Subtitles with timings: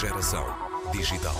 [0.00, 0.46] Geração
[0.92, 1.36] digital.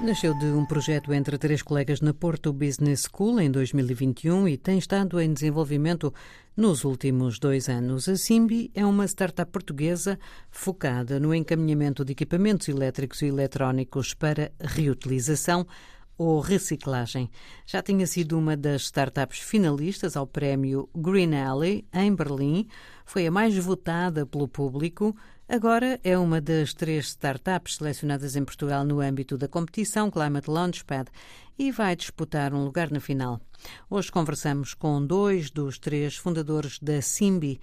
[0.00, 4.78] Nasceu de um projeto entre três colegas na Porto Business School em 2021 e tem
[4.78, 6.14] estado em desenvolvimento
[6.56, 8.08] nos últimos dois anos.
[8.08, 10.16] A Simbi é uma startup portuguesa
[10.48, 15.66] focada no encaminhamento de equipamentos elétricos e eletrónicos para reutilização
[16.16, 17.28] ou reciclagem.
[17.66, 22.68] Já tinha sido uma das startups finalistas ao prémio Green Alley em Berlim,
[23.04, 25.16] foi a mais votada pelo público.
[25.46, 31.10] Agora é uma das três startups selecionadas em Portugal no âmbito da competição Climate Launchpad
[31.58, 33.38] e vai disputar um lugar na final.
[33.90, 37.60] Hoje conversamos com dois dos três fundadores da Simbi.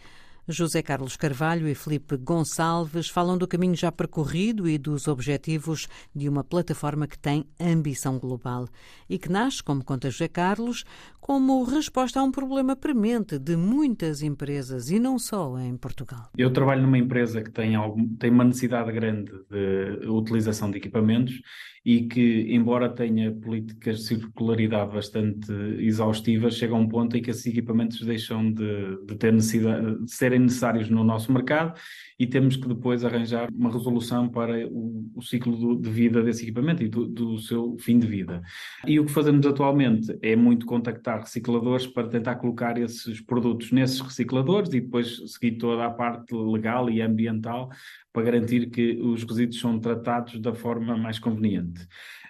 [0.48, 6.28] José Carlos Carvalho e Felipe Gonçalves falam do caminho já percorrido e dos objetivos de
[6.28, 8.68] uma plataforma que tem ambição global
[9.10, 10.84] e que nasce, como conta José Carlos,
[11.20, 16.30] como resposta a um problema premente de muitas empresas e não só em Portugal.
[16.38, 21.40] Eu trabalho numa empresa que tem, algum, tem uma necessidade grande de utilização de equipamentos
[21.84, 27.32] e que, embora tenha políticas de circularidade bastante exaustivas, chega a um ponto em que
[27.32, 31.78] esses equipamentos deixam de, de ter necessidade, de serem necessários no nosso mercado
[32.18, 36.44] e temos que depois arranjar uma resolução para o, o ciclo do, de vida desse
[36.44, 38.42] equipamento e do, do, seu fim de vida.
[38.88, 44.00] E o que fazemos atualmente é muito contactar recicladores para tentar colocar esses produtos nesses
[44.00, 47.70] recicladores e depois seguir toda a parte legal e ambiental
[48.14, 51.88] para garantir que os resíduos são tratados da forma mais conveniente.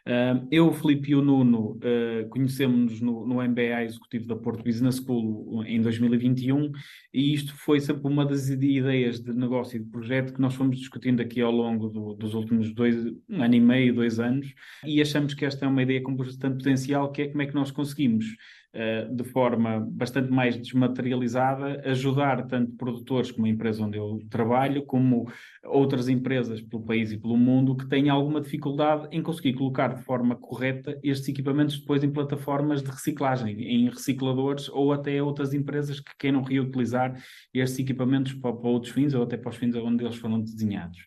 [0.08, 4.64] Uh, eu, o Filipe e o Nuno uh, conhecemos-nos no, no, MBA Executivo da Porto
[4.64, 6.72] Business School em 2021
[7.14, 10.80] e isto foi sempre uma das ideias de negócio e de projeto que nós fomos
[10.80, 12.96] discutindo aqui ao longo do, dos últimos dois,
[13.30, 14.52] um ano e meio, dois anos
[14.84, 17.54] e achamos que esta é uma ideia com bastante potencial que é como é que
[17.54, 18.26] nós conseguimos
[18.74, 25.30] de forma bastante mais desmaterializada, ajudar tanto produtores como a empresa onde eu trabalho, como
[25.66, 30.04] outras empresas pelo país e pelo mundo que têm alguma dificuldade em conseguir colocar de
[30.04, 36.00] forma correta estes equipamentos depois em plataformas de reciclagem, em recicladores ou até outras empresas
[36.00, 37.14] que queiram reutilizar
[37.54, 40.98] estes equipamentos para, para outros fins ou até para os fins onde eles foram desenhados.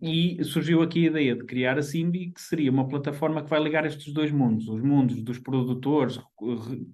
[0.00, 3.62] e surgiu aqui a ideia de criar a Simbi, que seria uma plataforma que vai
[3.62, 6.18] ligar estes dois mundos, os mundos dos produtores,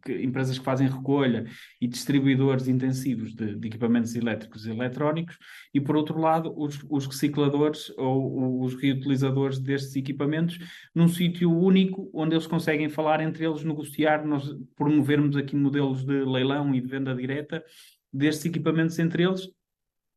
[0.09, 1.45] empresas que fazem recolha
[1.81, 5.39] e distribuidores intensivos de, de equipamentos elétricos e eletrónicos,
[5.73, 10.59] e por outro lado, os, os recicladores ou os reutilizadores destes equipamentos
[10.95, 16.25] num sítio único onde eles conseguem falar entre eles, negociar, nós promovermos aqui modelos de
[16.25, 17.63] leilão e de venda direta
[18.13, 19.49] destes equipamentos entre eles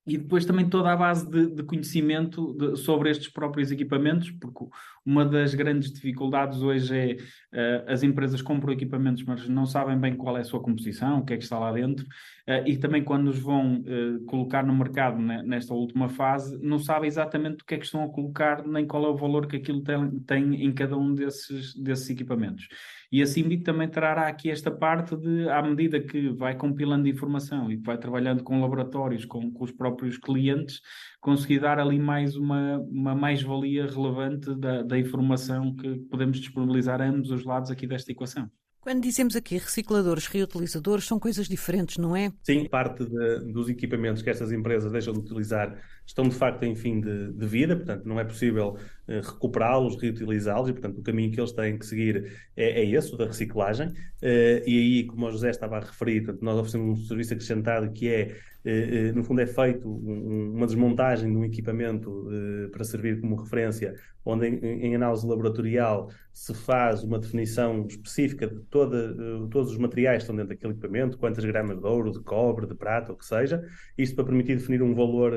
[0.06, 4.66] e depois também toda a base de, de conhecimento de, sobre estes próprios equipamentos, porque
[5.06, 10.16] uma das grandes dificuldades hoje é uh, as empresas compram equipamentos, mas não sabem bem
[10.16, 13.04] qual é a sua composição, o que é que está lá dentro, uh, e também
[13.04, 17.66] quando os vão uh, colocar no mercado né, nesta última fase, não sabem exatamente o
[17.66, 20.66] que é que estão a colocar, nem qual é o valor que aquilo tem, tem
[20.66, 22.68] em cada um desses, desses equipamentos.
[23.12, 27.70] E a Simbic também trará aqui esta parte de, à medida que vai compilando informação
[27.70, 30.80] e que vai trabalhando com laboratórios, com, com os próprios clientes,
[31.20, 37.06] conseguir dar ali mais uma, uma mais-valia relevante da, da informação que podemos disponibilizar a
[37.06, 38.50] ambos os lados aqui desta equação.
[38.82, 42.32] Quando dizemos aqui recicladores, reutilizadores, são coisas diferentes, não é?
[42.42, 45.80] Sim, parte de, dos equipamentos que estas empresas deixam de utilizar
[46.12, 48.76] estão de facto em fim de, de vida, portanto não é possível
[49.08, 53.14] uh, recuperá-los, reutilizá-los e portanto o caminho que eles têm que seguir é, é esse,
[53.14, 53.88] o da reciclagem.
[53.88, 57.92] Uh, e aí, como o José estava a referir, portanto, nós oferecemos um serviço acrescentado
[57.92, 63.20] que é eh, no fundo é feito uma desmontagem de um equipamento eh, para servir
[63.20, 69.16] como referência, onde em, análise laboratorial se faz uma definição específica de toda,
[69.50, 72.76] todos os materiais que estão dentro daquele equipamento, quantas gramas de ouro, de cobre, de
[72.76, 73.64] prata, o que seja,
[73.98, 75.34] isto para permitir definir um valor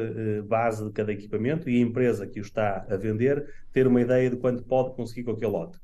[0.65, 4.31] base de cada equipamento e a empresa que o está a vender ter uma ideia
[4.31, 5.79] de quanto pode conseguir com aquele lote.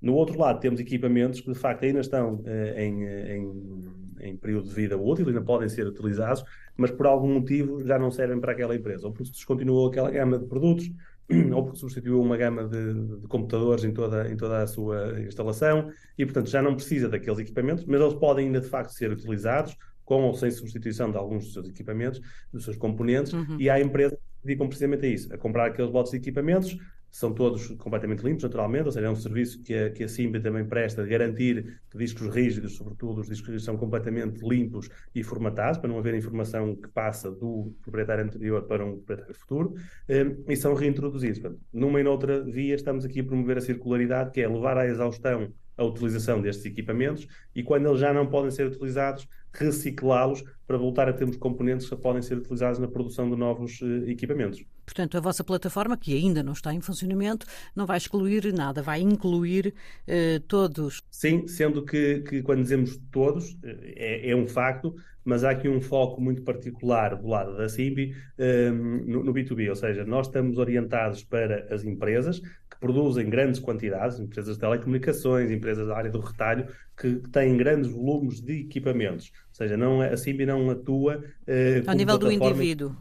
[0.00, 2.42] No outro lado, temos equipamentos que de facto ainda estão
[2.76, 3.82] em, em,
[4.20, 6.42] em período de vida útil, ainda podem ser utilizados,
[6.76, 10.10] mas por algum motivo já não servem para aquela empresa, ou porque se descontinuou aquela
[10.10, 10.90] gama de produtos,
[11.54, 15.90] ou porque substituiu uma gama de, de, computadores em toda, em toda a sua instalação
[16.16, 19.76] e, portanto, já não precisa daqueles equipamentos, mas eles podem ainda de facto ser utilizados
[20.10, 22.20] com ou sem substituição de alguns dos seus equipamentos,
[22.52, 23.56] dos seus componentes, uhum.
[23.60, 26.76] e há empresas que dedicam precisamente a isso, a comprar aqueles lotes de equipamentos,
[27.08, 30.40] são todos completamente limpos, naturalmente, ou seja, é um serviço que a, que a Simba
[30.40, 35.78] também presta, de garantir que discos rígidos, sobretudo os discos são completamente limpos e formatados,
[35.78, 39.74] para não haver informação que passa do proprietário anterior para um proprietário futuro,
[40.08, 41.38] um, e são reintroduzidos.
[41.38, 44.86] Portanto, numa e noutra via, estamos aqui a promover a circularidade, que é levar à
[44.86, 50.76] exaustão a utilização destes equipamentos e quando eles já não podem ser utilizados, reciclá-los para
[50.78, 54.62] voltar a termos componentes que podem ser utilizados na produção de novos uh, equipamentos.
[54.84, 59.00] Portanto, a vossa plataforma, que ainda não está em funcionamento, não vai excluir nada, vai
[59.00, 59.74] incluir
[60.06, 61.02] uh, todos.
[61.10, 64.94] Sim, sendo que, que quando dizemos todos, é, é, um facto,
[65.24, 69.34] mas há aqui um foco muito particular do lado da CIMBI um, ehm, no, no,
[69.34, 72.40] B2B, ou seja, nós estamos orientados para as empresas
[72.80, 76.66] produzem grandes quantidades, empresas de telecomunicações, empresas da área do retalho,
[76.98, 79.30] que têm grandes volumes de equipamentos.
[79.50, 82.96] Ou seja, não, é, a CIMBI não atua uh, ao nível do indivíduo.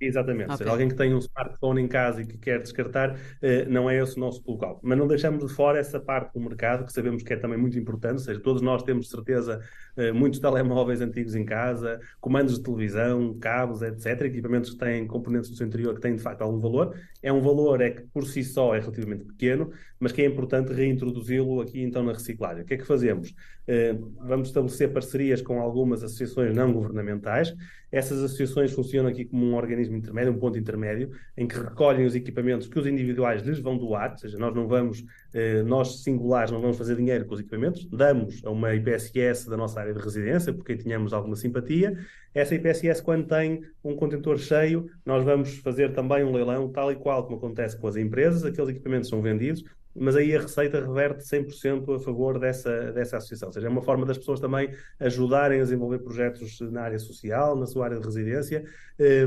[0.00, 0.46] Exatamente.
[0.46, 0.56] Okay.
[0.58, 4.00] Seja, alguém que tem um smartphone em casa e que quer descartar, eh, não é
[4.00, 4.78] esse o nosso local.
[4.82, 7.78] Mas não deixamos de fora essa parte do mercado que sabemos que é também muito
[7.78, 9.60] importante, ou seja, todos nós temos certeza
[9.96, 14.22] eh, muitos telemóveis antigos em casa, comandos de televisão, cabos, etc.
[14.22, 16.94] Equipamentos que têm componentes do seu interior que têm de facto algum valor.
[17.22, 20.72] É um valor é que por si só é relativamente pequeno, mas que é importante
[20.72, 22.62] reintroduzi-lo aqui então na reciclagem.
[22.62, 23.34] O que é que fazemos?
[23.66, 27.54] Eh, vamos estabelecer parcerias com algumas associações não governamentais.
[27.90, 32.14] Essas associações funcionam aqui como um organismo intermédio, um ponto intermédio, em que recolhem os
[32.14, 36.50] equipamentos que os individuais lhes vão doar, ou seja, nós não vamos, eh, nós singulares
[36.50, 40.00] não vamos fazer dinheiro com os equipamentos, damos a uma IPSS da nossa área de
[40.00, 41.96] residência, porque tínhamos alguma simpatia.
[42.34, 46.96] Essa IPSS, quando tem um contentor cheio, nós vamos fazer também um leilão, tal e
[46.96, 49.64] qual como acontece com as empresas, aqueles equipamentos são vendidos,
[49.98, 53.48] mas aí a receita reverte 100% a favor dessa, dessa associação.
[53.48, 54.70] Ou seja, é uma forma das pessoas também
[55.00, 58.64] ajudarem a desenvolver projetos na área social, na sua área de residência,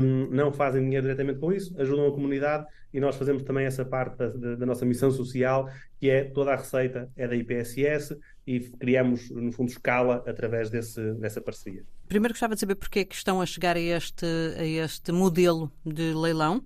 [0.02, 3.84] um, não fazem dinheiro diretamente com isso, ajudam a comunidade e nós fazemos também essa
[3.84, 8.60] parte da, da, nossa missão social, que é toda a receita é da IPSS e
[8.60, 11.84] criamos, no fundo, escala através desse, dessa parceria.
[12.08, 14.26] Primeiro gostava de saber porque é que estão a chegar a este,
[14.58, 16.64] a este modelo de leilão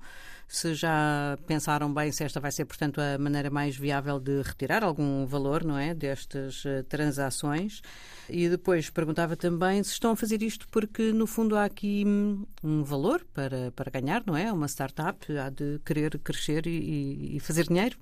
[0.54, 4.84] se já pensaram bem se esta vai ser, portanto, a maneira mais viável de retirar
[4.84, 7.82] algum valor, não é, destas uh, transações.
[8.28, 12.44] E depois perguntava também se estão a fazer isto porque, no fundo, há aqui hum,
[12.62, 14.52] um valor para, para ganhar, não é?
[14.52, 17.96] Uma startup há de querer crescer e, e fazer dinheiro.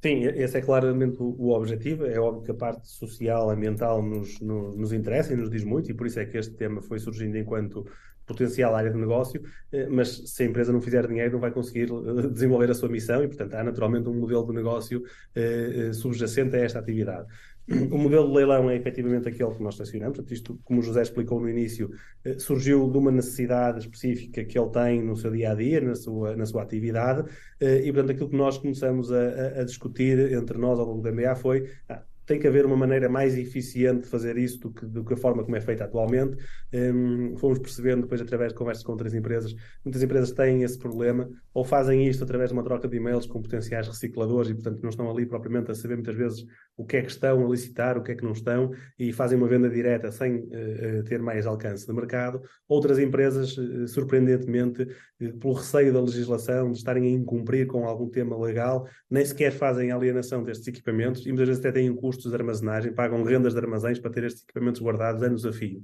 [0.00, 2.06] Sim, esse é claramente o, objetivo.
[2.06, 5.90] É óbvio que a parte social, ambiental nos, nos, nos, interessa e nos diz muito,
[5.90, 7.84] e por isso é que este tema foi surgindo enquanto
[8.28, 9.42] potencial área de negócio,
[9.72, 12.88] eh, mas se a empresa não fizer dinheiro não vai conseguir eh, desenvolver a sua
[12.88, 15.02] missão e, portanto, há naturalmente um modelo de negócio
[15.34, 17.26] eh, subjacente a esta atividade.
[17.90, 20.16] O modelo de leilão é efetivamente aquele que nós estacionamos.
[20.16, 21.90] Portanto, isto, como o José explicou no início,
[22.38, 26.34] surgiu de uma necessidade específica que ele tem no seu dia a dia, na sua,
[26.34, 27.28] na sua atividade,
[27.60, 31.34] e portanto, aquilo que nós começamos a, a discutir entre nós ao longo da MBA
[31.36, 31.68] foi.
[31.86, 35.14] Ah, tem que haver uma maneira mais eficiente de fazer isso do que, do que
[35.14, 36.36] a forma como é feita atualmente.
[36.72, 41.28] Um, fomos percebendo depois através de conversas com outras empresas, muitas empresas têm esse problema,
[41.54, 44.90] ou fazem isto através de uma troca de e-mails com potenciais recicladores e, portanto, não
[44.90, 46.44] estão ali propriamente a saber muitas vezes
[46.76, 49.38] o que é que estão a licitar, o que é que não estão, e fazem
[49.38, 52.40] uma venda direta sem uh, ter mais alcance de mercado.
[52.68, 58.08] Outras empresas, uh, surpreendentemente, uh, pelo receio da legislação, de estarem a incumprir com algum
[58.08, 61.96] tema legal, nem sequer fazem a alienação destes equipamentos e muitas vezes até têm um
[61.96, 65.52] custo custos de armazenagem, pagam rendas de armazéns para ter estes equipamentos guardados anos a
[65.52, 65.82] fio.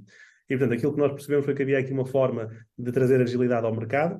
[0.49, 3.65] E, portanto, aquilo que nós percebemos foi que havia aqui uma forma de trazer agilidade
[3.65, 4.19] ao mercado.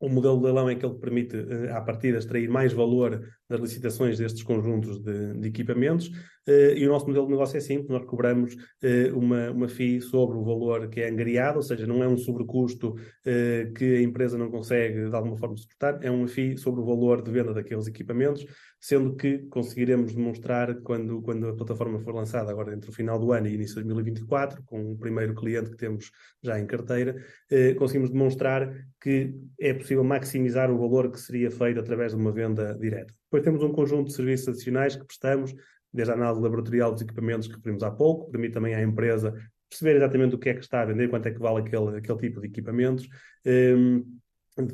[0.00, 3.60] O modelo de leilão é aquele que permite, eh, à partida, extrair mais valor das
[3.60, 6.08] licitações destes conjuntos de, de equipamentos.
[6.48, 10.00] Uh, e o nosso modelo de negócio é simples, nós cobramos uh, uma, uma FII
[10.00, 14.02] sobre o valor que é angariado, ou seja, não é um sobrecusto uh, que a
[14.02, 17.54] empresa não consegue de alguma forma suportar, é uma FII sobre o valor de venda
[17.54, 18.44] daqueles equipamentos,
[18.80, 23.30] sendo que conseguiremos demonstrar quando, quando a plataforma for lançada agora entre o final do
[23.30, 26.10] ano e início de 2024, com o primeiro cliente que temos
[26.42, 27.14] já em carteira,
[27.78, 32.74] conseguimos demonstrar que é possível maximizar o valor que seria feito através de uma venda
[32.74, 33.14] direta.
[33.32, 35.54] Depois temos um conjunto de serviços adicionais que prestamos,
[35.90, 39.32] desde a análise laboratorial dos equipamentos que referimos há pouco, permite também à empresa
[39.70, 42.18] perceber exatamente o que é que está a vender, quanto é que vale aquele, aquele
[42.18, 43.08] tipo de equipamentos.
[43.46, 44.18] Um,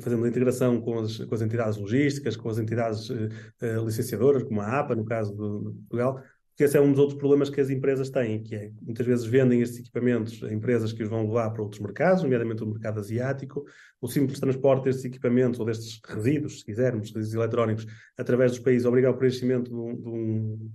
[0.01, 4.59] fazemos a integração com as, com as entidades logísticas, com as entidades uh, licenciadoras, como
[4.59, 6.21] a APA, no caso de Portugal,
[6.59, 9.25] porque esse é um dos outros problemas que as empresas têm, que é muitas vezes
[9.25, 12.99] vendem estes equipamentos a empresas que os vão levar para outros mercados, nomeadamente o mercado
[12.99, 13.63] asiático.
[14.01, 17.87] O simples transporte destes equipamentos ou destes resíduos, se quisermos, resíduos eletrónicos,
[18.17, 20.69] através dos países, obriga ao preenchimento de um, de um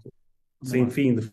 [0.62, 1.30] sem fim de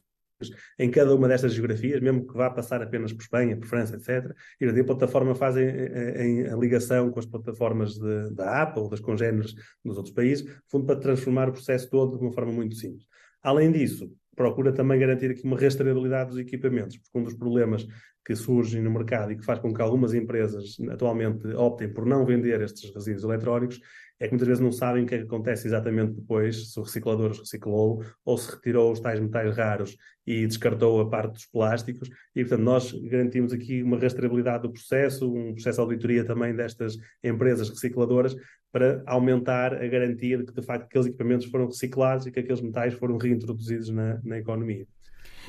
[0.77, 4.35] em cada uma destas geografias, mesmo que vá passar apenas por Espanha, por França, etc.
[4.59, 8.89] E a plataforma faz em, em, a ligação com as plataformas de, da Apple ou
[8.89, 12.75] das congêneres nos outros países, fundo para transformar o processo todo de uma forma muito
[12.75, 13.07] simples.
[13.41, 17.85] Além disso, procura também garantir aqui uma rastreabilidade dos equipamentos, porque um dos problemas
[18.25, 22.25] que surgem no mercado e que faz com que algumas empresas atualmente optem por não
[22.25, 23.79] vender estes resíduos eletrónicos
[24.21, 26.83] é que muitas vezes não sabem o que é que acontece exatamente depois, se o
[26.83, 29.97] reciclador os reciclou ou se retirou os tais metais raros
[30.27, 32.07] e descartou a parte dos plásticos.
[32.35, 36.95] E, portanto, nós garantimos aqui uma rastreabilidade do processo, um processo de auditoria também destas
[37.23, 38.35] empresas recicladoras
[38.71, 42.61] para aumentar a garantia de que, de facto, aqueles equipamentos foram reciclados e que aqueles
[42.61, 44.85] metais foram reintroduzidos na, na economia.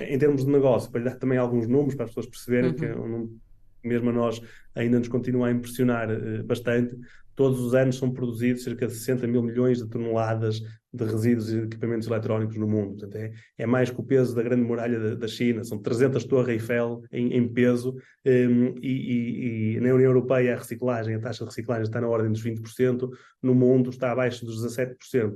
[0.01, 2.77] Em termos de negócio, para lhe dar também alguns números para as pessoas perceberem uhum.
[2.77, 3.39] que é um,
[3.85, 4.41] mesmo a nós
[4.75, 6.97] ainda nos continua a impressionar uh, bastante.
[7.35, 10.61] Todos os anos são produzidos cerca de 60 mil milhões de toneladas
[10.93, 12.99] de resíduos e equipamentos eletrónicos no mundo.
[12.99, 15.65] Portanto, é, é, mais que o peso da Grande Muralha da, da China.
[15.65, 17.97] São 300 Torres Eiffel em, em peso.
[18.27, 22.09] Um, e, e, e, na União Europeia a reciclagem, a taxa de reciclagem está na
[22.09, 23.09] ordem dos 20%.
[23.43, 25.35] No mundo está abaixo dos 17%.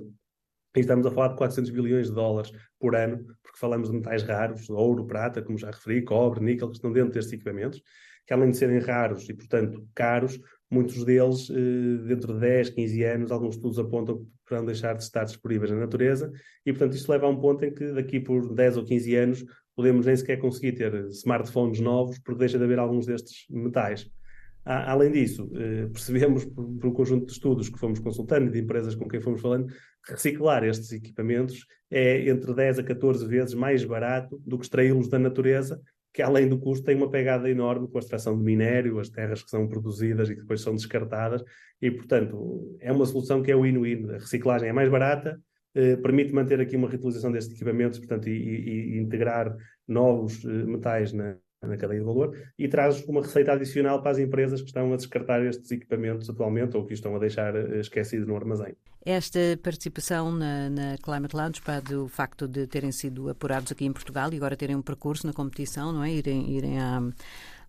[0.76, 4.22] E estamos a falar de 400 bilhões de dólares por ano, porque falamos de metais
[4.22, 7.80] raros, ouro, prata, como já referi, cobre, níquel, que estão dentro destes equipamentos,
[8.26, 10.38] que além de serem raros e, portanto, caros,
[10.70, 15.02] muitos deles, eh, dentro de 10, 15 anos, alguns estudos apontam que poderão deixar de
[15.02, 16.32] estar disponíveis na natureza,
[16.64, 19.44] e, portanto, isto leva a um ponto em que daqui por 10 ou 15 anos
[19.74, 24.10] podemos nem sequer conseguir ter smartphones novos, porque deixa de haver alguns destes metais.
[24.64, 28.96] Além disso, eh, percebemos por um conjunto de estudos que fomos consultando e de empresas
[28.96, 29.72] com quem fomos falando,
[30.08, 35.20] reciclar estes equipamentos é entre 10 a 14 vezes mais barato do que extraí-los da
[35.20, 35.80] natureza,
[36.16, 39.42] que além do custo tem uma pegada enorme com a extração de minério, as terras
[39.42, 41.44] que são produzidas e que depois são descartadas,
[41.80, 44.08] e portanto é uma solução que é win-win.
[44.08, 45.38] A reciclagem é mais barata,
[45.74, 49.54] eh, permite manter aqui uma reutilização destes equipamentos portanto, e, e, e integrar
[49.86, 54.18] novos eh, metais na, na cadeia de valor e traz uma receita adicional para as
[54.18, 58.26] empresas que estão a descartar estes equipamentos atualmente ou que estão a deixar eh, esquecidos
[58.26, 58.74] no armazém.
[59.04, 64.32] Esta participação na, na Climate Launchpad, o facto de terem sido apurados aqui em Portugal
[64.32, 66.10] e agora terem um percurso na competição, não é?
[66.10, 67.00] Irem, irem à,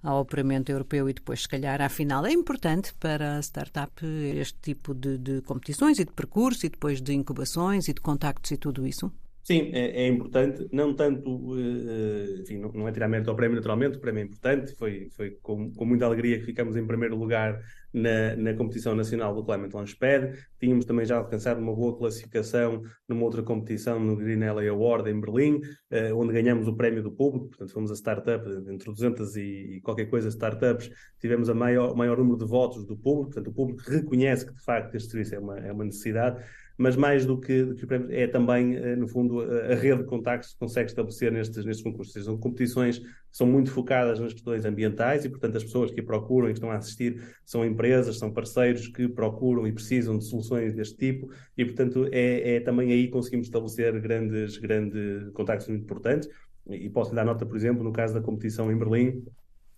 [0.01, 2.25] ao operamento europeu e depois, se calhar, à final.
[2.25, 6.99] É importante para a startup este tipo de, de competições e de percurso e depois
[7.01, 9.11] de incubações e de contactos e tudo isso?
[9.47, 13.55] Sim, é, é, importante, não tanto, uh, enfim, não, não, é tirar mérito ao prémio
[13.55, 17.15] naturalmente, o prémio é importante, foi, foi com, com muita alegria que ficamos em primeiro
[17.15, 17.57] lugar
[17.93, 23.23] na, na competição nacional do Climate Launchpad, tínhamos também já alcançado uma boa classificação numa
[23.23, 25.61] outra competição no Green LA Award em Berlim,
[25.93, 30.09] uh, onde ganhamos o prémio do público, portanto fomos a startup, entre 200 e, qualquer
[30.09, 34.45] coisa startups, tivemos a maior, maior número de votos do público, portanto o público reconhece
[34.45, 36.43] que de facto este serviço é uma, é uma necessidade,
[36.77, 40.03] mas mais do que, do que o prémio, é também, eh, no fundo, a, rede
[40.03, 42.23] de contactos que consegue estabelecer nestes, nestes concursos.
[42.23, 46.47] São competições que são muito focadas nas questões ambientais e, portanto, as pessoas que procuram
[46.47, 50.73] e que estão a assistir são empresas, são parceiros que procuram e precisam de soluções
[50.73, 55.83] deste tipo e, portanto, é, é também aí que conseguimos estabelecer grandes, grandes contactos muito
[55.83, 56.29] importantes.
[56.69, 59.23] E posso dar nota, por exemplo, no caso da competição em Berlim,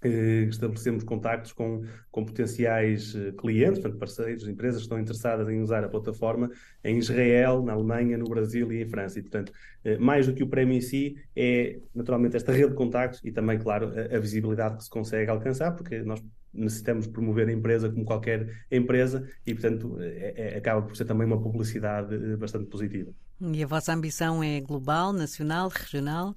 [0.07, 5.83] estabelecemos contactos com, com potenciais eh, clientes, portanto, parceiros, empresas que estão interessadas em usar
[5.83, 6.49] a plataforma
[6.83, 9.19] em Israel, na Alemanha, no Brasil e em França.
[9.19, 9.51] E, portanto,
[9.83, 13.31] eh, mais do que o prémio em si, é naturalmente esta rede de contactos e
[13.31, 17.89] também, claro, a, a visibilidade que se consegue alcançar, porque nós necessitamos promover a empresa
[17.89, 22.65] como qualquer empresa e, portanto, é, é, acaba por ser também uma publicidade eh, bastante
[22.65, 23.11] positiva.
[23.41, 26.35] E a vossa ambição é global, nacional, regional?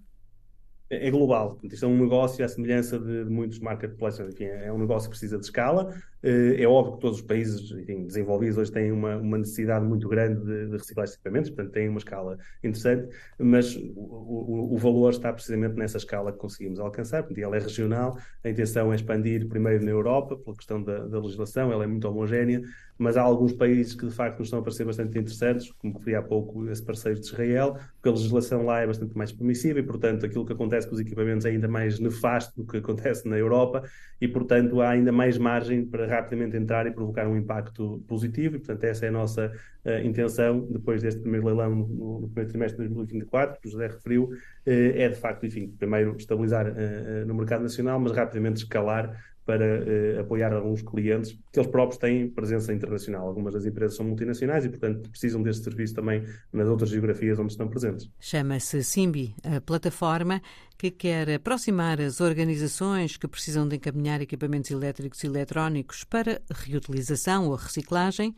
[0.93, 1.59] É global.
[1.65, 4.29] Isto é um negócio à semelhança de, de muitos marketplaces.
[4.29, 5.95] Enfim, é um negócio que precisa de escala.
[6.23, 10.09] Eh, é óbvio que todos os países enfim, desenvolvidos hoje têm uma, uma necessidade muito
[10.09, 13.09] grande de, de reciclar de equipamentos, portanto têm uma escala interessante,
[13.39, 17.61] mas o, o, o, valor está precisamente nessa escala que conseguimos alcançar, porque ela é
[17.61, 21.87] regional, a intenção é expandir primeiro na Europa, pela questão da, da legislação, ela é
[21.89, 22.63] muito homogénea,
[23.03, 26.15] mas há alguns países que de facto nos estão a parecer bastante interessantes, como referi
[26.15, 29.83] há pouco esse parceiro de Israel, porque a legislação lá é bastante mais permissiva e,
[29.83, 33.37] portanto, aquilo que acontece com os equipamentos é ainda mais nefasto do que acontece na
[33.37, 33.83] Europa
[34.21, 38.57] e, portanto, há ainda mais margem para rapidamente entrar e provocar um impacto positivo.
[38.57, 39.53] E, portanto, essa é a nossa
[39.85, 43.89] uh, intenção, depois deste primeiro leilão no, no, primeiro trimestre de 2024, que o José
[43.89, 49.21] referiu, uh, é de facto, enfim, primeiro estabilizar uh, no mercado nacional, mas rapidamente escalar
[49.45, 53.27] para uh, apoiar alguns clientes que eles próprios têm presença internacional.
[53.27, 57.53] Algumas das empresas são multinacionais e, portanto, precisam deste serviço também nas outras geografias onde
[57.53, 58.11] estão presentes.
[58.21, 60.41] Chama-se Simbi, a plataforma
[60.79, 67.49] que quer aproximar as organizações que precisam de encaminhar equipamentos elétricos e eletrónicos para reutilização
[67.49, 68.35] ou reciclagem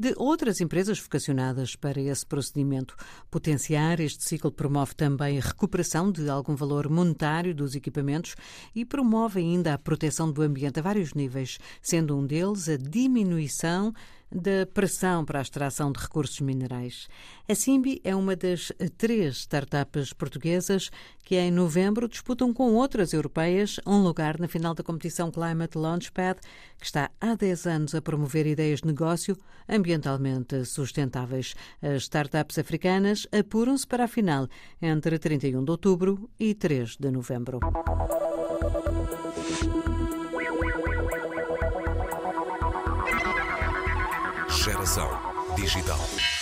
[0.00, 2.96] de outras empresas vocacionadas para esse procedimento.
[3.30, 8.34] Potenciar este ciclo promove também a recuperação de algum valor monetário dos equipamentos
[8.74, 13.92] e promove ainda a proteção do ambiente a vários níveis, sendo um deles a diminuição
[14.30, 17.08] da pressão para a extração de recursos minerais.
[17.48, 20.90] A Simbi é uma das três startups portuguesas
[21.24, 26.40] que em novembro disputam com outras europeias um lugar na final da competição Climate Launchpad,
[26.78, 29.36] que está há 10 anos a promover ideias de negócio
[29.68, 31.54] ambientalmente sustentáveis.
[31.82, 34.48] As startups africanas apuram-se para a final
[34.80, 37.60] entre 31 de outubro e 3 de novembro.
[44.62, 45.08] Geração
[45.56, 46.39] digital.